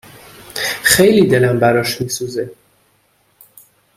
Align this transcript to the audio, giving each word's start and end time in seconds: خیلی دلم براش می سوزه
خیلی 0.83 1.27
دلم 1.27 1.59
براش 1.59 2.01
می 2.01 2.09
سوزه 2.09 2.51